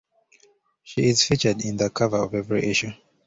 [0.81, 2.89] She is featured in the cover of every issue.